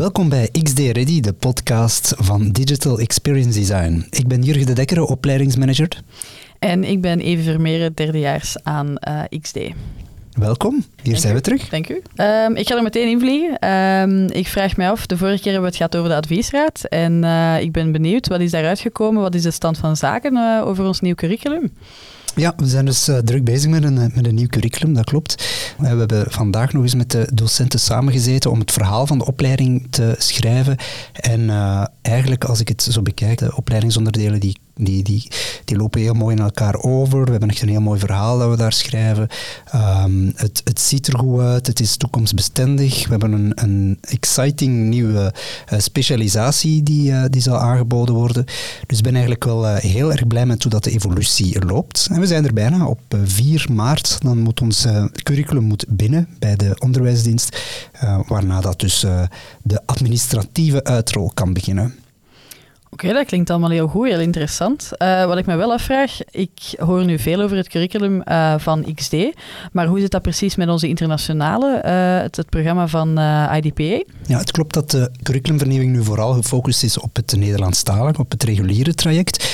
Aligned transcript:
Welkom 0.00 0.28
bij 0.28 0.48
XD 0.62 0.78
Ready, 0.78 1.20
de 1.20 1.32
podcast 1.32 2.14
van 2.16 2.48
Digital 2.48 2.98
Experience 2.98 3.58
Design. 3.58 4.06
Ik 4.10 4.28
ben 4.28 4.42
Jurgen 4.42 4.66
de 4.66 4.72
Dekker, 4.72 5.02
opleidingsmanager. 5.02 5.88
En 6.58 6.84
ik 6.84 7.00
ben 7.00 7.20
Eve 7.20 7.42
Vermeeren, 7.42 7.94
derdejaars 7.94 8.62
aan 8.62 8.94
uh, 9.08 9.22
XD. 9.40 9.58
Welkom, 10.32 10.84
hier 11.02 11.16
zijn 11.16 11.34
we 11.34 11.40
terug. 11.40 11.68
Dank 11.68 11.88
u. 11.88 11.94
Um, 11.94 12.56
ik 12.56 12.68
ga 12.68 12.76
er 12.76 12.82
meteen 12.82 13.08
in 13.08 13.20
vliegen. 13.20 13.70
Um, 13.70 14.30
ik 14.30 14.46
vraag 14.46 14.76
mij 14.76 14.90
af, 14.90 15.06
de 15.06 15.16
vorige 15.16 15.42
keer 15.42 15.52
hebben 15.52 15.70
we 15.70 15.76
het 15.76 15.76
gehad 15.76 15.96
over 15.96 16.08
de 16.08 16.16
adviesraad. 16.16 16.84
En 16.84 17.24
uh, 17.24 17.60
ik 17.60 17.72
ben 17.72 17.92
benieuwd, 17.92 18.28
wat 18.28 18.40
is 18.40 18.50
daaruit 18.50 18.80
gekomen? 18.80 19.22
Wat 19.22 19.34
is 19.34 19.42
de 19.42 19.50
stand 19.50 19.78
van 19.78 19.96
zaken 19.96 20.34
uh, 20.34 20.62
over 20.66 20.84
ons 20.84 21.00
nieuw 21.00 21.14
curriculum? 21.14 21.72
Ja, 22.40 22.52
we 22.56 22.66
zijn 22.66 22.84
dus 22.84 23.08
uh, 23.08 23.18
druk 23.18 23.44
bezig 23.44 23.70
met 23.70 23.84
een, 23.84 23.94
met 24.14 24.26
een 24.26 24.34
nieuw 24.34 24.46
curriculum, 24.46 24.94
dat 24.94 25.04
klopt. 25.04 25.34
we 25.78 25.86
hebben 25.86 26.30
vandaag 26.30 26.72
nog 26.72 26.82
eens 26.82 26.94
met 26.94 27.10
de 27.10 27.28
docenten 27.34 27.80
samengezeten 27.80 28.50
om 28.50 28.58
het 28.58 28.72
verhaal 28.72 29.06
van 29.06 29.18
de 29.18 29.26
opleiding 29.26 29.86
te 29.90 30.14
schrijven. 30.18 30.76
En 31.12 31.50
eigenlijk, 32.02 32.44
als 32.44 32.60
ik 32.60 32.68
het 32.68 32.82
zo 32.82 33.02
bekijk, 33.02 33.38
de 33.38 33.56
opleidingsonderdelen 33.56 34.40
die 34.40 34.58
die, 34.84 35.02
die, 35.02 35.28
die 35.64 35.76
lopen 35.76 36.00
heel 36.00 36.14
mooi 36.14 36.36
in 36.36 36.42
elkaar 36.42 36.76
over. 36.82 37.24
We 37.24 37.30
hebben 37.30 37.48
echt 37.48 37.62
een 37.62 37.68
heel 37.68 37.80
mooi 37.80 38.00
verhaal 38.00 38.38
dat 38.38 38.50
we 38.50 38.56
daar 38.56 38.72
schrijven. 38.72 39.28
Um, 39.74 40.32
het, 40.36 40.60
het 40.64 40.80
ziet 40.80 41.06
er 41.06 41.18
goed 41.18 41.40
uit, 41.40 41.66
het 41.66 41.80
is 41.80 41.96
toekomstbestendig. 41.96 43.04
We 43.04 43.10
hebben 43.10 43.32
een, 43.32 43.52
een 43.54 43.98
exciting 44.00 44.88
nieuwe 44.88 45.34
uh, 45.72 45.78
specialisatie 45.78 46.82
die, 46.82 47.10
uh, 47.10 47.24
die 47.30 47.42
zal 47.42 47.56
aangeboden 47.56 48.14
worden. 48.14 48.44
Dus 48.86 48.98
ik 48.98 49.04
ben 49.04 49.12
eigenlijk 49.12 49.44
wel 49.44 49.64
uh, 49.64 49.76
heel 49.76 50.12
erg 50.12 50.26
blij 50.26 50.46
met 50.46 50.62
hoe 50.62 50.72
dat 50.72 50.84
de 50.84 50.90
evolutie 50.90 51.64
loopt. 51.64 52.08
En 52.10 52.20
we 52.20 52.26
zijn 52.26 52.44
er 52.44 52.52
bijna. 52.52 52.86
Op 52.86 53.00
4 53.24 53.66
maart 53.72 54.18
dan 54.22 54.38
moet 54.38 54.60
ons 54.60 54.86
curriculum 55.22 55.64
moet 55.64 55.84
binnen 55.88 56.28
bij 56.38 56.56
de 56.56 56.76
onderwijsdienst, 56.78 57.58
waarna 58.26 58.60
dat 58.60 58.80
dus 58.80 59.00
de 59.62 59.80
administratieve 59.86 60.84
uitrol 60.84 61.30
kan 61.34 61.52
beginnen. 61.52 61.94
Oké, 62.92 63.12
dat 63.12 63.26
klinkt 63.26 63.50
allemaal 63.50 63.70
heel 63.70 63.88
goed, 63.88 64.06
heel 64.06 64.20
interessant. 64.20 64.90
Uh, 64.98 65.24
wat 65.24 65.38
ik 65.38 65.46
me 65.46 65.56
wel 65.56 65.72
afvraag, 65.72 66.18
ik 66.30 66.52
hoor 66.78 67.04
nu 67.04 67.18
veel 67.18 67.40
over 67.40 67.56
het 67.56 67.68
curriculum 67.68 68.22
uh, 68.24 68.54
van 68.58 68.94
XD, 68.94 69.14
maar 69.72 69.86
hoe 69.86 70.00
zit 70.00 70.10
dat 70.10 70.22
precies 70.22 70.56
met 70.56 70.68
onze 70.68 70.88
internationale, 70.88 71.80
het, 72.22 72.36
het, 72.36 72.50
programma 72.50 72.86
van 72.86 73.08
IDPA? 73.56 74.02
Ja, 74.26 74.38
het 74.38 74.50
klopt 74.50 74.74
dat 74.74 74.90
de 74.90 75.10
curriculumvernieuwing 75.22 75.92
nu 75.92 76.04
vooral 76.04 76.32
gefocust 76.32 76.82
is 76.82 76.98
op 76.98 77.16
het 77.16 77.36
Nederlandstalig, 77.36 78.18
op 78.18 78.30
het 78.30 78.42
reguliere 78.42 78.94
traject. 78.94 79.44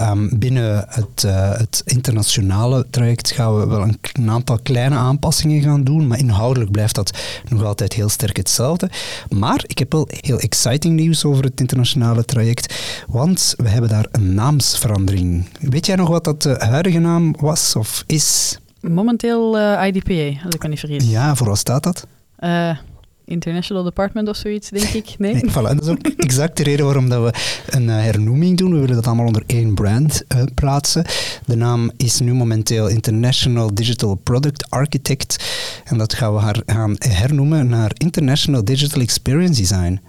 Um, 0.00 0.38
binnen 0.38 0.84
het, 0.88 1.22
het, 1.58 1.82
internationale 1.84 2.86
traject 2.90 3.30
gaan 3.30 3.58
we 3.58 3.66
wel 3.66 3.82
een, 3.82 3.98
een 4.12 4.30
aantal 4.30 4.58
kleine 4.62 4.96
aanpassingen 4.96 5.62
gaan 5.62 5.84
doen, 5.84 6.06
maar 6.06 6.18
inhoudelijk 6.18 6.70
blijft 6.70 6.94
dat 6.94 7.18
nog 7.48 7.64
altijd 7.64 7.92
heel 7.92 8.08
sterk 8.08 8.36
hetzelfde. 8.36 8.90
Maar 9.28 9.64
ik 9.66 9.78
heb 9.78 9.92
wel 9.92 10.08
heel 10.20 10.38
exciting 10.38 10.96
nieuws 10.96 11.24
over 11.24 11.44
het 11.44 11.60
internationale 11.60 12.24
traject. 12.24 12.74
Want 13.06 13.54
we 13.56 13.68
hebben 13.68 13.90
daar 13.90 14.06
een 14.10 14.34
naamsverandering. 14.34 15.48
Weet 15.60 15.86
jij 15.86 15.96
nog 15.96 16.08
wat 16.08 16.24
dat 16.24 16.42
de 16.42 16.56
huidige 16.58 16.98
naam 16.98 17.34
was 17.38 17.76
of 17.76 18.04
is? 18.06 18.58
Momenteel 18.80 19.58
uh, 19.58 19.86
eh, 19.86 19.94
IDPA, 19.94 20.44
als 20.44 20.54
ik 20.54 20.62
me 20.62 20.68
niet 20.68 20.80
vergis. 20.80 21.10
Ja, 21.10 21.34
voor 21.34 21.48
wat 21.48 21.58
staat 21.58 21.82
dat? 21.82 22.06
Uh, 22.40 22.76
International 23.24 23.82
Department 23.82 24.28
of 24.28 24.36
zoiets, 24.36 24.70
denk 24.70 24.88
ik. 24.88 25.14
Nee? 25.18 25.32
nee 25.32 25.50
voilà. 25.50 25.52
Dat 25.52 25.82
is 25.82 25.88
ook 25.88 26.06
exact 26.26 26.56
de 26.56 26.62
reden 26.62 26.84
waarom 26.84 27.08
dat 27.08 27.22
we 27.22 27.38
een 27.76 27.88
uh, 27.88 27.94
hernoeming 27.94 28.56
doen. 28.56 28.72
We 28.72 28.78
willen 28.78 28.94
dat 28.94 29.06
allemaal 29.06 29.26
onder 29.26 29.42
één 29.46 29.74
brand 29.74 30.24
uh, 30.34 30.42
plaatsen. 30.54 31.04
De 31.46 31.56
naam 31.56 31.90
is 31.96 32.20
nu 32.20 32.34
momenteel 32.34 32.88
International 32.88 33.74
Digital 33.74 34.14
Product 34.14 34.70
Architect. 34.70 35.44
En 35.84 35.98
dat 35.98 36.14
gaan 36.14 36.34
we 36.34 36.62
gaan 36.66 36.94
hernoemen 36.98 37.68
naar 37.68 37.90
International 37.94 38.64
Digital 38.64 39.00
Experience 39.00 39.60
Design. 39.60 40.00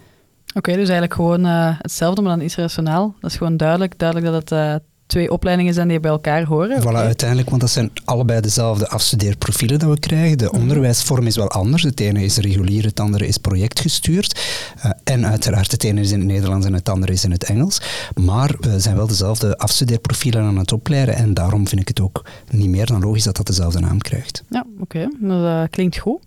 Oké, 0.53 0.71
dus 0.71 0.77
eigenlijk 0.77 1.13
gewoon 1.13 1.45
uh, 1.45 1.75
hetzelfde, 1.81 2.21
maar 2.21 2.31
dan 2.31 2.41
internationaal. 2.41 3.15
Dat 3.19 3.31
is 3.31 3.37
gewoon 3.37 3.57
duidelijk, 3.57 3.99
duidelijk 3.99 4.31
dat 4.31 4.49
het 4.49 4.81
twee 5.05 5.31
opleidingen 5.31 5.73
zijn 5.73 5.87
die 5.87 5.99
bij 5.99 6.11
elkaar 6.11 6.43
horen. 6.43 6.81
Voilà, 6.81 6.85
uiteindelijk, 6.85 7.49
want 7.49 7.61
dat 7.61 7.69
zijn 7.69 7.91
allebei 8.05 8.41
dezelfde 8.41 8.87
afstudeerprofielen 8.87 9.79
dat 9.79 9.89
we 9.89 9.99
krijgen. 9.99 10.37
De 10.37 10.45
mhm. 10.45 10.55
onderwijsvorm 10.55 11.27
is 11.27 11.35
wel 11.35 11.49
anders. 11.49 11.83
Het 11.83 11.99
ene 11.99 12.23
is 12.23 12.37
regulier, 12.37 12.83
het 12.83 12.99
andere 12.99 13.27
is 13.27 13.37
projectgestuurd. 13.37 14.39
Uh, 14.77 14.91
en 15.03 15.25
uiteraard, 15.25 15.71
het 15.71 15.83
ene 15.83 16.01
is 16.01 16.11
in 16.11 16.19
het 16.19 16.27
Nederlands 16.27 16.65
en 16.65 16.73
het 16.73 16.89
andere 16.89 17.11
is 17.11 17.23
in 17.23 17.31
het 17.31 17.43
Engels. 17.43 17.81
Maar 18.15 18.55
we 18.59 18.79
zijn 18.79 18.95
wel 18.95 19.07
dezelfde 19.07 19.57
afstudeerprofielen 19.57 20.43
aan 20.43 20.57
het 20.57 20.71
opleiden 20.71 21.15
en 21.15 21.33
daarom 21.33 21.67
vind 21.67 21.81
ik 21.81 21.87
het 21.87 22.01
ook 22.01 22.25
niet 22.49 22.69
meer 22.69 22.85
dan 22.85 23.01
logisch 23.01 23.23
dat 23.23 23.35
dat 23.35 23.47
dezelfde 23.47 23.79
naam 23.79 23.97
krijgt. 23.97 24.43
Ja, 24.49 24.65
oké. 24.79 25.07
Okay. 25.19 25.39
Dat 25.59 25.69
klinkt 25.69 25.97
goed. 25.97 26.23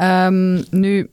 Um, 0.00 0.64
nu, 0.70 1.10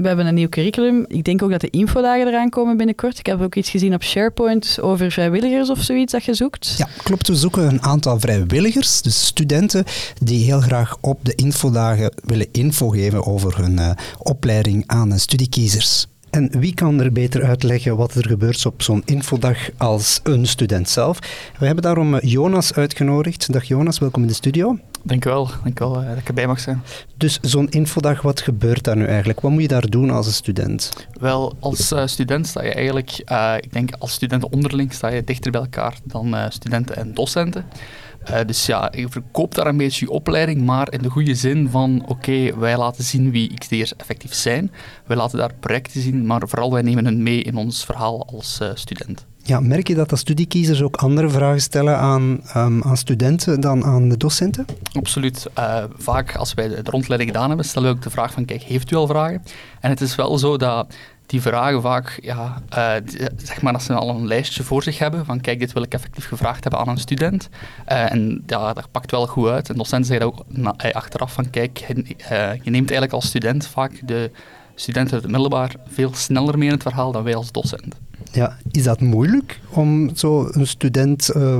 we 0.00 0.06
hebben 0.06 0.26
een 0.26 0.34
nieuw 0.34 0.48
curriculum. 0.48 1.04
Ik 1.08 1.24
denk 1.24 1.42
ook 1.42 1.50
dat 1.50 1.60
de 1.60 1.70
infodagen 1.70 2.26
eraan 2.26 2.48
komen 2.48 2.76
binnenkort. 2.76 3.18
Ik 3.18 3.26
heb 3.26 3.40
ook 3.40 3.54
iets 3.54 3.70
gezien 3.70 3.94
op 3.94 4.02
SharePoint 4.02 4.78
over 4.80 5.10
vrijwilligers 5.10 5.70
of 5.70 5.82
zoiets 5.82 6.12
dat 6.12 6.24
je 6.24 6.34
zoekt. 6.34 6.74
Ja, 6.78 6.88
klopt. 7.02 7.28
We 7.28 7.34
zoeken 7.34 7.68
een 7.68 7.82
aantal 7.82 8.20
vrijwilligers, 8.20 9.02
dus 9.02 9.26
studenten 9.26 9.84
die 10.22 10.44
heel 10.44 10.60
graag 10.60 10.96
op 11.00 11.18
de 11.22 11.34
infodagen 11.34 12.12
willen 12.24 12.48
info 12.52 12.88
geven 12.88 13.26
over 13.26 13.58
hun 13.62 13.78
uh, 13.78 13.90
opleiding 14.18 14.84
aan 14.86 15.18
studiekiezers. 15.18 16.06
En 16.30 16.50
wie 16.60 16.74
kan 16.74 17.00
er 17.00 17.12
beter 17.12 17.44
uitleggen 17.44 17.96
wat 17.96 18.14
er 18.14 18.26
gebeurt 18.26 18.66
op 18.66 18.82
zo'n 18.82 19.02
infodag 19.04 19.58
als 19.76 20.20
een 20.22 20.46
student 20.46 20.88
zelf? 20.88 21.18
We 21.58 21.66
hebben 21.66 21.84
daarom 21.84 22.14
eh, 22.14 22.30
Jonas 22.30 22.74
uitgenodigd. 22.74 23.52
Dag 23.52 23.64
Jonas, 23.64 23.98
welkom 23.98 24.22
in 24.22 24.28
de 24.28 24.34
studio. 24.34 24.78
Dank 25.02 25.24
u 25.24 25.30
wel, 25.30 25.50
dank 25.64 25.80
u 25.80 25.84
wel 25.84 26.02
uh, 26.02 26.08
dat 26.08 26.18
ik 26.18 26.28
erbij 26.28 26.46
mag 26.46 26.60
zijn. 26.60 26.82
Dus 27.16 27.38
zo'n 27.42 27.68
infodag, 27.68 28.22
wat 28.22 28.40
gebeurt 28.40 28.84
daar 28.84 28.96
nu 28.96 29.04
eigenlijk? 29.04 29.40
Wat 29.40 29.50
moet 29.50 29.62
je 29.62 29.68
daar 29.68 29.88
doen 29.88 30.10
als 30.10 30.26
een 30.26 30.32
student? 30.32 30.92
Wel, 31.20 31.56
als 31.60 31.92
uh, 31.92 32.06
student 32.06 32.46
sta 32.46 32.62
je 32.62 32.72
eigenlijk, 32.72 33.22
uh, 33.32 33.54
ik 33.60 33.72
denk 33.72 33.90
als 33.98 34.12
studenten 34.12 34.52
onderling 34.52 34.92
sta 34.92 35.08
je 35.08 35.24
dichter 35.24 35.50
bij 35.50 35.60
elkaar 35.60 35.98
dan 36.04 36.36
studenten 36.48 36.96
en 36.96 37.14
docenten. 37.14 37.64
Dus 38.46 38.66
ja, 38.66 38.92
je 38.96 39.08
verkoopt 39.08 39.54
daar 39.54 39.66
een 39.66 39.76
beetje 39.76 40.04
je 40.04 40.10
opleiding, 40.10 40.64
maar 40.64 40.92
in 40.92 41.02
de 41.02 41.10
goede 41.10 41.34
zin 41.34 41.68
van 41.70 42.04
oké, 42.06 42.58
wij 42.58 42.76
laten 42.76 43.04
zien 43.04 43.30
wie 43.30 43.54
XD'ers 43.58 43.96
effectief 43.96 44.34
zijn. 44.34 44.72
Wij 45.06 45.16
laten 45.16 45.38
daar 45.38 45.54
projecten 45.60 46.00
zien, 46.00 46.26
maar 46.26 46.40
vooral 46.44 46.72
wij 46.72 46.82
nemen 46.82 47.04
hen 47.04 47.22
mee 47.22 47.42
in 47.42 47.56
ons 47.56 47.84
verhaal 47.84 48.26
als 48.26 48.60
student. 48.74 49.26
Ja, 49.42 49.60
merk 49.60 49.88
je 49.88 49.94
dat 49.94 50.10
de 50.10 50.16
studiekiezers 50.16 50.82
ook 50.82 50.96
andere 50.96 51.28
vragen 51.28 51.60
stellen 51.60 51.96
aan, 51.96 52.40
um, 52.56 52.82
aan 52.82 52.96
studenten 52.96 53.60
dan 53.60 53.84
aan 53.84 54.08
de 54.08 54.16
docenten? 54.16 54.64
Absoluut. 54.92 55.46
Uh, 55.58 55.84
vaak 55.96 56.36
als 56.36 56.54
wij 56.54 56.68
de 56.68 56.80
rondleiding 56.84 57.30
gedaan 57.30 57.48
hebben, 57.48 57.66
stellen 57.66 57.90
we 57.90 57.96
ook 57.96 58.02
de 58.02 58.10
vraag 58.10 58.32
van, 58.32 58.44
kijk, 58.44 58.62
heeft 58.62 58.90
u 58.90 58.96
al 58.96 59.06
vragen? 59.06 59.42
En 59.80 59.90
het 59.90 60.00
is 60.00 60.14
wel 60.14 60.38
zo 60.38 60.56
dat 60.56 60.94
die 61.30 61.40
vragen 61.40 61.82
vaak, 61.82 62.18
ja, 62.22 62.62
uh, 62.74 62.92
zeg 63.36 63.62
maar 63.62 63.72
dat 63.72 63.82
ze 63.82 63.94
al 63.94 64.08
een 64.08 64.26
lijstje 64.26 64.62
voor 64.62 64.82
zich 64.82 64.98
hebben 64.98 65.24
van 65.24 65.40
kijk, 65.40 65.58
dit 65.58 65.72
wil 65.72 65.82
ik 65.82 65.94
effectief 65.94 66.26
gevraagd 66.26 66.62
hebben 66.62 66.80
aan 66.80 66.88
een 66.88 66.98
student. 66.98 67.48
Uh, 67.88 68.12
en 68.12 68.42
ja, 68.46 68.72
dat 68.72 68.90
pakt 68.90 69.10
wel 69.10 69.26
goed 69.26 69.48
uit. 69.48 69.68
En 69.68 69.76
docenten 69.76 70.08
zeggen 70.08 70.26
ook 70.26 70.44
na, 70.48 70.74
achteraf 70.92 71.32
van 71.32 71.50
kijk, 71.50 71.78
je 72.62 72.70
neemt 72.70 72.90
eigenlijk 72.90 73.12
als 73.12 73.26
student 73.26 73.66
vaak 73.66 74.00
de 74.04 74.30
studenten 74.74 75.14
uit 75.14 75.22
het 75.22 75.30
middelbaar 75.30 75.74
veel 75.88 76.14
sneller 76.14 76.58
mee 76.58 76.68
in 76.68 76.74
het 76.74 76.82
verhaal 76.82 77.12
dan 77.12 77.22
wij 77.22 77.34
als 77.34 77.52
docent. 77.52 77.94
Ja, 78.32 78.56
is 78.70 78.82
dat 78.82 79.00
moeilijk 79.00 79.60
om 79.70 80.16
zo 80.16 80.48
een 80.50 80.66
student 80.66 81.30
uh, 81.36 81.58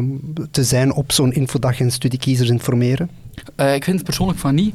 te 0.51 0.65
zijn 0.65 0.93
op 0.95 1.13
zo'n 1.13 1.33
infodag 1.33 1.81
en 1.81 1.91
studiekiezers 1.91 2.49
informeren? 2.49 3.11
Uh, 3.57 3.75
ik 3.75 3.85
vind 3.85 3.97
het 3.97 4.05
persoonlijk 4.05 4.39
van 4.39 4.55
niet. 4.55 4.75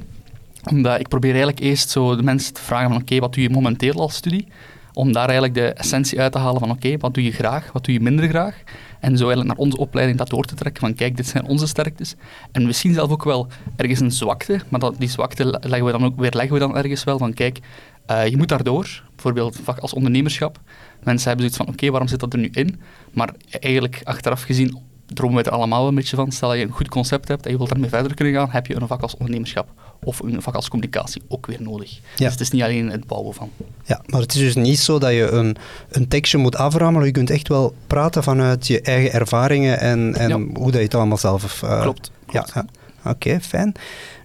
Omdat 0.69 0.99
ik 0.99 1.07
probeer 1.07 1.29
eigenlijk 1.29 1.59
eerst 1.59 1.89
zo 1.89 2.15
de 2.15 2.23
mensen 2.23 2.53
te 2.53 2.61
vragen 2.61 2.89
van 2.89 3.01
oké, 3.01 3.19
wat 3.19 3.33
doe 3.33 3.43
je 3.43 3.49
momenteel 3.49 3.93
als 3.93 4.15
studie? 4.15 4.47
Om 4.95 5.11
daar 5.11 5.29
eigenlijk 5.29 5.53
de 5.53 5.73
essentie 5.73 6.19
uit 6.19 6.31
te 6.31 6.37
halen 6.37 6.59
van 6.59 6.71
oké, 6.71 6.97
wat 6.97 7.13
doe 7.13 7.23
je 7.23 7.31
graag, 7.31 7.71
wat 7.71 7.85
doe 7.85 7.93
je 7.93 7.99
minder 7.99 8.29
graag? 8.29 8.63
En 8.99 9.17
zo 9.17 9.23
eigenlijk 9.23 9.47
naar 9.47 9.65
onze 9.65 9.77
opleiding 9.77 10.17
dat 10.17 10.29
door 10.29 10.43
te 10.43 10.55
trekken 10.55 10.81
van 10.81 10.93
kijk, 10.93 11.17
dit 11.17 11.27
zijn 11.27 11.47
onze 11.47 11.67
sterktes. 11.67 12.15
En 12.51 12.65
misschien 12.65 12.93
zelf 12.93 13.11
ook 13.11 13.23
wel 13.23 13.47
ergens 13.75 13.99
een 13.99 14.11
zwakte, 14.11 14.59
maar 14.69 14.79
dat, 14.79 14.95
die 14.97 15.09
zwakte 15.09 15.45
leggen 15.61 15.85
we 15.85 15.91
dan 15.91 16.05
ook 16.05 16.19
weer 16.19 16.31
leggen 16.33 16.53
we 16.53 16.59
dan 16.59 16.77
ergens 16.77 17.03
wel 17.03 17.17
van 17.17 17.33
kijk, 17.33 17.59
uh, 18.11 18.27
je 18.27 18.37
moet 18.37 18.47
daardoor, 18.47 19.03
bijvoorbeeld 19.09 19.59
vak 19.63 19.79
als 19.79 19.93
ondernemerschap, 19.93 20.59
mensen 21.03 21.27
hebben 21.27 21.49
zoiets 21.49 21.57
van, 21.57 21.67
oké, 21.67 21.89
waarom 21.89 22.07
zit 22.07 22.19
dat 22.19 22.33
er 22.33 22.39
nu 22.39 22.49
in? 22.51 22.79
Maar 23.13 23.33
eigenlijk, 23.49 24.01
achteraf 24.03 24.41
gezien, 24.41 24.79
dromen 25.05 25.43
we 25.43 25.49
er 25.49 25.55
allemaal 25.55 25.87
een 25.87 25.95
beetje 25.95 26.15
van. 26.15 26.31
Stel 26.31 26.49
dat 26.49 26.57
je 26.57 26.63
een 26.63 26.71
goed 26.71 26.89
concept 26.89 27.27
hebt 27.27 27.45
en 27.45 27.51
je 27.51 27.57
wilt 27.57 27.69
daarmee 27.69 27.89
verder 27.89 28.13
kunnen 28.13 28.33
gaan, 28.33 28.49
heb 28.49 28.67
je 28.67 28.75
een 28.75 28.87
vak 28.87 29.01
als 29.01 29.13
ondernemerschap 29.13 29.67
of 30.03 30.19
een 30.19 30.41
vak 30.41 30.55
als 30.55 30.69
communicatie 30.69 31.21
ook 31.27 31.45
weer 31.45 31.61
nodig. 31.61 31.91
Ja. 31.91 31.99
Dus 32.15 32.31
het 32.31 32.39
is 32.39 32.49
niet 32.49 32.61
alleen 32.61 32.91
het 32.91 33.07
bouwen 33.07 33.33
van. 33.33 33.49
Ja, 33.83 34.01
maar 34.05 34.21
het 34.21 34.33
is 34.33 34.39
dus 34.39 34.55
niet 34.55 34.79
zo 34.79 34.99
dat 34.99 35.11
je 35.11 35.29
een, 35.29 35.55
een 35.89 36.07
tekstje 36.07 36.37
moet 36.37 36.55
aframelen. 36.55 37.05
Je 37.05 37.11
kunt 37.11 37.29
echt 37.29 37.47
wel 37.47 37.75
praten 37.87 38.23
vanuit 38.23 38.67
je 38.67 38.81
eigen 38.81 39.11
ervaringen 39.11 39.79
en, 39.79 40.15
en 40.15 40.31
hoe 40.31 40.65
dat 40.65 40.73
je 40.73 40.79
het 40.79 40.95
allemaal 40.95 41.17
zelf... 41.17 41.61
Uh, 41.61 41.81
klopt. 41.81 42.11
klopt. 42.25 42.51
Ja, 42.53 42.65
Oké, 43.05 43.39
fijn. 43.41 43.73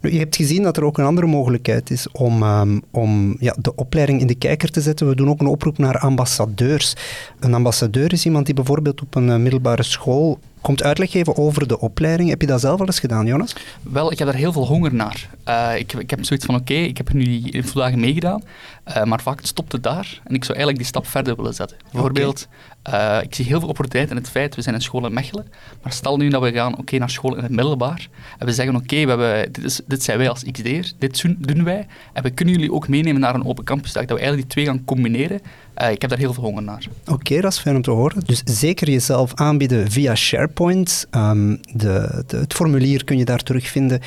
Nu, 0.00 0.12
je 0.12 0.18
hebt 0.18 0.36
gezien 0.36 0.62
dat 0.62 0.76
er 0.76 0.84
ook 0.84 0.98
een 0.98 1.04
andere 1.04 1.26
mogelijkheid 1.26 1.90
is 1.90 2.10
om, 2.12 2.42
ehm, 2.42 2.78
om 2.90 3.36
ja, 3.38 3.56
de 3.58 3.74
opleiding 3.74 4.20
in 4.20 4.26
de 4.26 4.34
kijker 4.34 4.70
te 4.70 4.80
zetten. 4.80 5.08
We 5.08 5.14
doen 5.14 5.28
ook 5.28 5.40
een 5.40 5.46
oproep 5.46 5.78
naar 5.78 5.98
ambassadeurs. 5.98 6.94
Een 7.40 7.54
ambassadeur 7.54 8.12
is 8.12 8.24
iemand 8.24 8.46
die 8.46 8.54
bijvoorbeeld 8.54 9.00
op 9.00 9.14
een 9.14 9.30
eh, 9.30 9.36
middelbare 9.36 9.82
school 9.82 10.38
komt 10.60 10.82
uitleg 10.82 11.10
geven 11.10 11.36
over 11.36 11.68
de 11.68 11.80
opleiding. 11.80 12.28
Heb 12.28 12.40
je 12.40 12.46
dat 12.46 12.60
zelf 12.60 12.80
al 12.80 12.86
eens 12.86 13.00
gedaan, 13.00 13.26
Jonas? 13.26 13.54
Wel, 13.82 14.12
ik 14.12 14.18
heb 14.18 14.28
daar 14.28 14.36
heel 14.36 14.52
veel 14.52 14.66
honger 14.66 14.94
naar. 14.94 15.28
Uh, 15.48 15.78
ik, 15.78 15.92
ik 15.92 16.10
heb 16.10 16.24
zoiets 16.24 16.46
van, 16.46 16.54
oké, 16.54 16.74
ik 16.74 16.96
heb 16.96 17.12
nu 17.12 17.24
die 17.24 17.50
infodagen 17.50 18.00
meegedaan, 18.00 18.42
uh, 18.88 19.04
maar 19.04 19.20
vaak 19.20 19.40
stopt 19.42 19.72
het 19.72 19.82
daar 19.82 20.20
en 20.24 20.34
ik 20.34 20.44
zou 20.44 20.58
eigenlijk 20.58 20.78
die 20.78 20.86
stap 20.86 21.06
verder 21.06 21.36
willen 21.36 21.54
zetten. 21.54 21.76
Bijvoorbeeld, 21.92 22.48
uh, 22.90 23.18
ik 23.22 23.34
zie 23.34 23.44
heel 23.44 23.58
veel 23.58 23.68
opportuniteit 23.68 24.10
in 24.10 24.16
het 24.16 24.30
feit, 24.30 24.54
we 24.54 24.62
zijn 24.62 24.74
in 24.74 24.80
school 24.80 25.06
in 25.06 25.12
Mechelen, 25.12 25.46
maar 25.82 25.92
stel 25.92 26.16
nu 26.16 26.28
dat 26.28 26.42
we 26.42 26.52
gaan 26.52 26.78
oké 26.78 26.98
naar 26.98 27.10
school 27.10 27.36
in 27.36 27.42
het 27.42 27.52
middelbaar 27.52 28.08
en 28.38 28.46
we 28.46 28.52
zeggen, 28.52 28.76
oké, 28.76 29.04
we 29.04 29.08
hebben 29.08 29.52
dit, 29.52 29.82
dit 29.86 30.02
zijn 30.02 30.18
wij 30.18 30.28
als 30.28 30.44
XD'er, 30.50 30.92
dit 30.98 31.24
doen 31.38 31.64
wij 31.64 31.86
en 32.12 32.22
we 32.22 32.30
kunnen 32.30 32.54
jullie 32.54 32.72
ook 32.72 32.88
meenemen 32.88 33.20
naar 33.20 33.34
een 33.34 33.46
open 33.46 33.64
campusdag, 33.64 34.04
dat 34.04 34.18
we 34.18 34.22
eigenlijk 34.22 34.54
die 34.54 34.64
twee 34.64 34.74
gaan 34.74 34.84
combineren 34.84 35.40
uh, 35.80 35.90
ik 35.90 36.00
heb 36.00 36.10
daar 36.10 36.18
heel 36.18 36.32
veel 36.32 36.42
honger 36.42 36.62
naar. 36.62 36.86
Oké, 37.06 37.40
dat 37.40 37.52
is 37.52 37.58
fijn 37.58 37.76
om 37.76 37.82
te 37.82 37.90
horen. 37.90 38.22
Dus 38.26 38.42
zeker 38.44 38.90
jezelf 38.90 39.34
aanbieden 39.34 39.90
via 39.90 40.14
SharePoint. 40.14 41.06
De, 41.10 42.22
de, 42.26 42.36
het 42.36 42.54
formulier 42.54 43.04
kun 43.04 43.18
je 43.18 43.24
daar 43.24 43.42
terugvinden. 43.42 44.00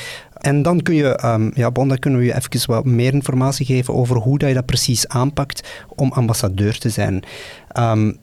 En 0.43 0.61
dan 0.61 0.81
kun 0.81 0.95
je, 0.95 1.25
um, 1.25 1.51
ja, 1.55 1.71
bon, 1.71 1.87
dan 1.87 1.99
kunnen 1.99 2.19
we 2.19 2.25
je 2.25 2.35
even 2.35 2.71
wat 2.71 2.85
meer 2.85 3.13
informatie 3.13 3.65
geven 3.65 3.93
over 3.93 4.15
hoe 4.15 4.37
dat 4.37 4.49
je 4.49 4.55
dat 4.55 4.65
precies 4.65 5.07
aanpakt 5.07 5.67
om 5.95 6.11
ambassadeur 6.11 6.77
te 6.77 6.89
zijn. 6.89 7.23
Um, 7.77 8.17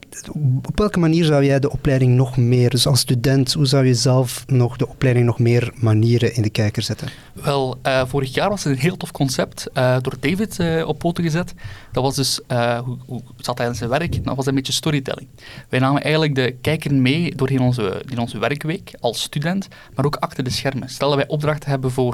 op 0.66 0.78
welke 0.78 0.98
manier 0.98 1.24
zou 1.24 1.44
jij 1.44 1.60
de 1.60 1.70
opleiding 1.70 2.16
nog 2.16 2.36
meer, 2.36 2.70
dus 2.70 2.86
als 2.86 3.00
student, 3.00 3.52
hoe 3.52 3.66
zou 3.66 3.86
je 3.86 3.94
zelf 3.94 4.44
nog 4.46 4.76
de 4.76 4.88
opleiding 4.88 5.26
nog 5.26 5.38
meer 5.38 5.72
manieren 5.74 6.34
in 6.34 6.42
de 6.42 6.50
kijker 6.50 6.82
zetten? 6.82 7.08
Wel, 7.32 7.78
uh, 7.86 8.02
vorig 8.06 8.34
jaar 8.34 8.48
was 8.48 8.64
het 8.64 8.72
een 8.72 8.80
heel 8.80 8.96
tof 8.96 9.10
concept 9.10 9.66
uh, 9.74 9.96
door 10.00 10.16
David 10.20 10.58
uh, 10.58 10.88
op 10.88 10.98
poten 10.98 11.24
gezet. 11.24 11.54
Dat 11.92 12.02
was 12.02 12.14
dus, 12.14 12.40
hoe, 12.84 12.98
hoe 13.06 13.22
zat 13.36 13.58
hij 13.58 13.66
in 13.66 13.74
zijn 13.74 13.90
werk? 13.90 14.24
Dat 14.24 14.36
was 14.36 14.46
een 14.46 14.54
beetje 14.54 14.72
storytelling. 14.72 15.28
Wij 15.68 15.80
namen 15.80 16.02
eigenlijk 16.02 16.34
de 16.34 16.56
kijker 16.60 16.94
mee 16.94 17.34
doorheen 17.34 17.60
onze, 17.60 18.02
in 18.08 18.18
onze 18.18 18.38
werkweek 18.38 18.92
als 19.00 19.22
student, 19.22 19.68
maar 19.94 20.04
ook 20.04 20.16
achter 20.16 20.44
de 20.44 20.50
schermen. 20.50 20.88
Stel 20.88 21.08
dat 21.08 21.16
wij 21.16 21.28
opdrachten 21.28 21.70
hebben 21.70 21.90
voor 21.90 22.09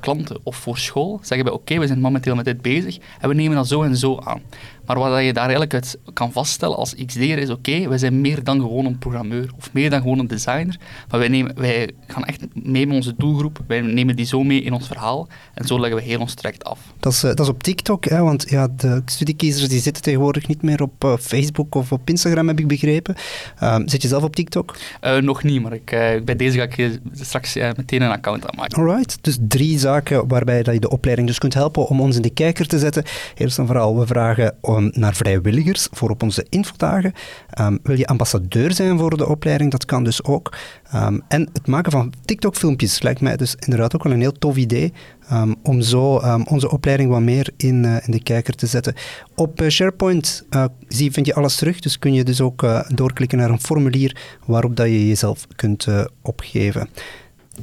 klanten 0.00 0.38
of 0.42 0.56
voor 0.56 0.78
school, 0.78 1.18
zeggen 1.22 1.46
wij 1.46 1.56
oké, 1.56 1.78
we 1.78 1.86
zijn 1.86 2.00
momenteel 2.00 2.34
met 2.34 2.44
dit 2.44 2.62
bezig 2.62 2.98
en 3.20 3.28
we 3.28 3.34
nemen 3.34 3.56
dat 3.56 3.68
zo 3.68 3.82
en 3.82 3.96
zo 3.96 4.18
aan. 4.18 4.42
Maar 4.86 4.98
wat 4.98 5.24
je 5.24 5.32
daar 5.32 5.42
eigenlijk 5.42 5.74
uit 5.74 5.98
kan 6.12 6.32
vaststellen 6.32 6.76
als 6.76 6.94
XD'er 7.06 7.38
is, 7.38 7.50
oké, 7.50 7.70
okay, 7.70 7.88
wij 7.88 7.98
zijn 7.98 8.20
meer 8.20 8.44
dan 8.44 8.60
gewoon 8.60 8.84
een 8.84 8.98
programmeur 8.98 9.50
of 9.56 9.72
meer 9.72 9.90
dan 9.90 10.00
gewoon 10.00 10.18
een 10.18 10.26
designer, 10.26 10.78
maar 11.10 11.20
wij, 11.20 11.28
nemen, 11.28 11.54
wij 11.54 11.90
gaan 12.06 12.24
echt 12.24 12.44
mee 12.54 12.86
met 12.86 12.96
onze 12.96 13.14
doelgroep, 13.16 13.58
wij 13.66 13.80
nemen 13.80 14.16
die 14.16 14.26
zo 14.26 14.42
mee 14.42 14.62
in 14.62 14.72
ons 14.72 14.86
verhaal 14.86 15.28
en 15.54 15.66
zo 15.66 15.80
leggen 15.80 15.98
we 15.98 16.04
heel 16.04 16.20
ons 16.20 16.34
traject 16.34 16.64
af. 16.64 16.80
Dat 17.00 17.12
is, 17.12 17.22
eh, 17.22 17.28
dat 17.28 17.40
is 17.40 17.48
op 17.48 17.62
TikTok, 17.62 18.04
hè, 18.04 18.22
want 18.22 18.48
ja, 18.48 18.68
de 18.76 19.02
studiekiezers 19.04 19.68
die 19.68 19.80
zitten 19.80 20.02
tegenwoordig 20.02 20.46
niet 20.46 20.62
meer 20.62 20.82
op 20.82 21.04
uh, 21.04 21.14
Facebook 21.20 21.74
of 21.74 21.92
op 21.92 22.08
Instagram, 22.08 22.48
heb 22.48 22.58
ik 22.58 22.68
begrepen. 22.68 23.14
Uh, 23.62 23.78
zit 23.84 24.02
je 24.02 24.08
zelf 24.08 24.22
op 24.22 24.36
TikTok? 24.36 24.76
Uh, 25.04 25.16
nog 25.16 25.42
niet, 25.42 25.62
maar 25.62 25.72
ik, 25.72 25.90
bij 26.24 26.36
deze 26.36 26.58
ga 26.58 26.62
ik 26.62 27.00
straks 27.12 27.54
meteen 27.54 28.02
een 28.02 28.10
account 28.10 28.50
aanmaken. 28.50 28.78
Alright, 28.78 29.18
dus 29.20 29.38
drie 29.40 29.78
zaken 29.78 30.28
waarbij 30.28 30.62
dat 30.62 30.74
je 30.74 30.80
de 30.80 30.90
opleiding 30.90 31.28
dus 31.28 31.38
kunt 31.38 31.54
helpen 31.54 31.86
om 31.86 32.00
ons 32.00 32.16
in 32.16 32.22
de 32.22 32.30
kijker 32.30 32.66
te 32.66 32.78
zetten. 32.78 33.04
Eerst 33.34 33.58
en 33.58 33.66
vooral, 33.66 33.98
we 33.98 34.06
vragen 34.06 34.54
naar 34.80 35.14
vrijwilligers 35.14 35.88
voor 35.90 36.10
op 36.10 36.22
onze 36.22 36.46
infodagen. 36.48 37.12
Um, 37.60 37.78
wil 37.82 37.98
je 37.98 38.06
ambassadeur 38.06 38.72
zijn 38.72 38.98
voor 38.98 39.16
de 39.16 39.28
opleiding? 39.28 39.70
Dat 39.70 39.84
kan 39.84 40.04
dus 40.04 40.24
ook. 40.24 40.56
Um, 40.94 41.22
en 41.28 41.48
het 41.52 41.66
maken 41.66 41.92
van 41.92 42.12
TikTok-filmpjes 42.24 43.02
lijkt 43.02 43.20
mij 43.20 43.36
dus 43.36 43.54
inderdaad 43.58 43.94
ook 43.94 44.02
wel 44.02 44.12
een 44.12 44.20
heel 44.20 44.32
tof 44.32 44.56
idee. 44.56 44.92
Um, 45.32 45.54
om 45.62 45.82
zo 45.82 46.16
onze 46.48 46.70
opleiding 46.70 47.10
wat 47.10 47.20
meer 47.20 47.50
in, 47.56 47.84
uh, 47.84 47.96
in 48.06 48.12
de 48.12 48.22
kijker 48.22 48.54
te 48.54 48.66
zetten. 48.66 48.94
Op 49.34 49.62
uh, 49.62 49.68
SharePoint 49.68 50.44
uh, 50.50 50.64
zie, 50.88 51.12
vind 51.12 51.26
je 51.26 51.34
alles 51.34 51.56
terug, 51.56 51.80
dus 51.80 51.98
kun 51.98 52.14
je 52.14 52.24
dus 52.24 52.40
ook 52.40 52.66
doorklikken 52.94 53.38
naar 53.38 53.50
een 53.50 53.60
formulier 53.60 54.16
waarop 54.44 54.76
dat 54.76 54.86
je 54.86 55.08
jezelf 55.08 55.46
kunt 55.56 55.86
opgeven. 56.22 56.88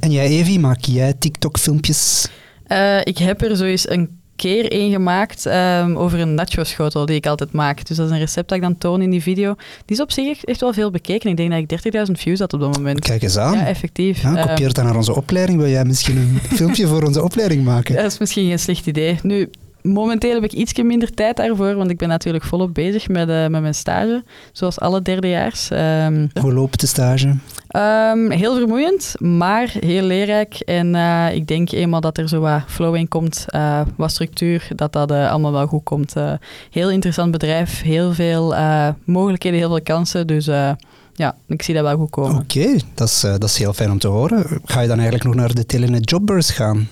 En 0.00 0.10
jij, 0.10 0.26
Evi, 0.26 0.58
maak 0.58 0.80
jij 0.80 1.12
TikTok-filmpjes? 1.12 2.28
ik 3.02 3.18
heb 3.18 3.42
er 3.42 3.56
zo 3.56 3.64
eens 3.64 3.88
een 3.88 4.18
keer 4.36 4.72
één 4.72 4.90
gemaakt 4.90 5.46
um, 5.46 5.96
over 5.96 6.20
een 6.20 6.34
nacho-schotel 6.34 7.06
die 7.06 7.16
ik 7.16 7.26
altijd 7.26 7.52
maak. 7.52 7.86
Dus 7.86 7.96
dat 7.96 8.06
is 8.06 8.12
een 8.12 8.18
recept 8.18 8.48
dat 8.48 8.58
ik 8.58 8.64
dan 8.64 8.78
toon 8.78 9.02
in 9.02 9.10
die 9.10 9.22
video. 9.22 9.54
Die 9.84 9.96
is 9.96 10.02
op 10.02 10.12
zich 10.12 10.44
echt 10.44 10.60
wel 10.60 10.72
veel 10.72 10.90
bekeken. 10.90 11.30
Ik 11.30 11.36
denk 11.36 11.68
dat 11.68 11.84
ik 11.84 12.06
30.000 12.08 12.12
views 12.12 12.38
had 12.38 12.52
op 12.52 12.60
dat 12.60 12.76
moment. 12.76 13.00
Kijk 13.00 13.22
eens 13.22 13.38
aan. 13.38 13.52
Ja, 13.52 13.66
effectief. 13.66 14.22
Ja, 14.22 14.46
kopieer 14.46 14.66
het 14.66 14.76
dan 14.76 14.84
naar 14.84 14.96
onze 14.96 15.14
opleiding. 15.14 15.58
Wil 15.58 15.70
jij 15.70 15.84
misschien 15.84 16.16
een 16.16 16.40
filmpje 16.56 16.86
voor 16.86 17.02
onze 17.02 17.22
opleiding 17.22 17.64
maken? 17.64 17.94
Dat 17.94 18.04
is 18.04 18.18
misschien 18.18 18.48
geen 18.48 18.58
slecht 18.58 18.86
idee. 18.86 19.18
Nu, 19.22 19.50
momenteel 19.92 20.34
heb 20.34 20.44
ik 20.44 20.52
iets 20.52 20.82
minder 20.82 21.14
tijd 21.14 21.36
daarvoor, 21.36 21.74
want 21.74 21.90
ik 21.90 21.98
ben 21.98 22.08
natuurlijk 22.08 22.44
volop 22.44 22.74
bezig 22.74 23.08
met, 23.08 23.28
uh, 23.28 23.46
met 23.46 23.60
mijn 23.60 23.74
stage, 23.74 24.24
zoals 24.52 24.80
alle 24.80 25.02
derdejaars. 25.02 25.70
Um, 25.70 26.30
Hoe 26.40 26.52
loopt 26.52 26.80
de 26.80 26.86
stage? 26.86 27.28
Um, 27.76 28.30
heel 28.30 28.54
vermoeiend, 28.54 29.14
maar 29.18 29.74
heel 29.80 30.02
leerrijk. 30.02 30.54
En 30.54 30.94
uh, 30.94 31.34
ik 31.34 31.46
denk 31.46 31.70
eenmaal 31.70 32.00
dat 32.00 32.18
er 32.18 32.28
zo 32.28 32.40
wat 32.40 32.62
flow 32.66 32.94
in 32.94 33.08
komt, 33.08 33.44
uh, 33.48 33.80
wat 33.96 34.10
structuur, 34.10 34.68
dat 34.74 34.92
dat 34.92 35.10
allemaal 35.10 35.52
wel 35.52 35.66
goed 35.66 35.82
komt. 35.82 36.14
heel 36.70 36.90
interessant 36.90 37.30
bedrijf, 37.30 37.82
heel 37.82 38.12
veel 38.12 38.54
mogelijkheden, 39.04 39.58
heel 39.58 39.68
veel 39.68 39.82
kansen. 39.82 40.26
Dus 40.26 40.46
ja, 41.14 41.36
ik 41.46 41.62
zie 41.62 41.74
dat 41.74 41.82
wel 41.82 41.96
goed 41.96 42.10
komen. 42.10 42.36
Oké, 42.36 42.76
dat, 42.94 43.08
is, 43.08 43.20
dat 43.20 43.44
is 43.44 43.58
heel 43.58 43.72
fijn 43.72 43.90
om 43.90 43.98
te 43.98 44.08
horen. 44.08 44.60
Ga 44.64 44.80
je 44.80 44.88
dan 44.88 44.98
eigenlijk 44.98 45.24
nog 45.24 45.34
naar 45.34 45.54
de 45.54 45.66
Telenet 45.66 46.10
Jobbeurs 46.10 46.50
gaan? 46.50 46.88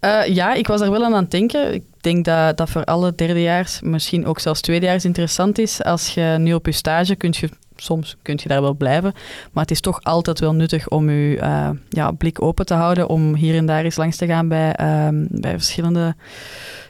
Uh, 0.00 0.26
ja, 0.26 0.54
ik 0.54 0.66
was 0.66 0.80
er 0.80 0.90
wel 0.90 1.04
aan 1.04 1.14
aan 1.14 1.22
het 1.22 1.30
denken. 1.30 1.74
Ik 1.74 1.82
denk 2.12 2.24
dat 2.24 2.56
dat 2.56 2.70
voor 2.70 2.84
alle 2.84 3.14
derdejaars, 3.14 3.80
misschien 3.80 4.26
ook 4.26 4.40
zelfs 4.40 4.60
tweedejaars 4.60 5.04
interessant 5.04 5.58
is. 5.58 5.82
Als 5.82 6.14
je 6.14 6.36
nu 6.38 6.54
op 6.54 6.66
je 6.66 6.72
stage 6.72 7.14
kunt 7.14 7.36
je 7.36 7.48
soms 7.76 8.16
kun 8.22 8.38
je 8.42 8.48
daar 8.48 8.62
wel 8.62 8.74
blijven. 8.74 9.12
Maar 9.52 9.62
het 9.62 9.70
is 9.70 9.80
toch 9.80 10.02
altijd 10.02 10.38
wel 10.40 10.54
nuttig 10.54 10.88
om 10.88 11.10
je 11.10 11.36
uh, 11.36 11.70
ja, 11.88 12.10
blik 12.10 12.42
open 12.42 12.66
te 12.66 12.74
houden. 12.74 13.08
Om 13.08 13.34
hier 13.34 13.56
en 13.56 13.66
daar 13.66 13.84
eens 13.84 13.96
langs 13.96 14.16
te 14.16 14.26
gaan 14.26 14.48
bij, 14.48 14.76
uh, 14.80 15.08
bij 15.28 15.50
verschillende 15.50 16.16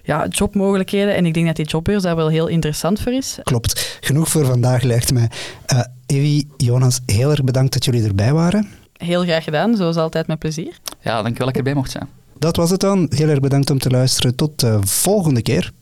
ja, 0.02 0.26
jobmogelijkheden. 0.28 1.14
En 1.14 1.26
ik 1.26 1.34
denk 1.34 1.46
dat 1.46 1.56
die 1.56 1.66
jobbeurs 1.66 2.02
daar 2.02 2.16
wel 2.16 2.28
heel 2.28 2.46
interessant 2.46 3.00
voor 3.00 3.12
is. 3.12 3.38
Klopt. 3.42 3.98
Genoeg 4.00 4.28
voor 4.28 4.44
vandaag 4.44 4.82
lijkt 4.82 5.12
mij. 5.12 5.30
Uh, 5.72 5.80
Evi, 6.06 6.48
Jonas, 6.56 7.00
heel 7.06 7.30
erg 7.30 7.44
bedankt 7.44 7.72
dat 7.72 7.84
jullie 7.84 8.04
erbij 8.04 8.32
waren. 8.32 8.68
Heel 8.92 9.22
graag 9.22 9.44
gedaan, 9.44 9.76
zoals 9.76 9.96
altijd 9.96 10.26
met 10.26 10.38
plezier. 10.38 10.78
Ja, 11.00 11.22
dankjewel 11.22 11.46
dat 11.46 11.48
ik 11.48 11.56
erbij 11.56 11.74
mocht 11.74 11.90
zijn. 11.90 12.08
Dat 12.38 12.56
was 12.56 12.70
het 12.70 12.80
dan. 12.80 13.06
Heel 13.10 13.28
erg 13.28 13.40
bedankt 13.40 13.70
om 13.70 13.78
te 13.78 13.90
luisteren. 13.90 14.34
Tot 14.34 14.60
de 14.60 14.78
volgende 14.82 15.42
keer. 15.42 15.72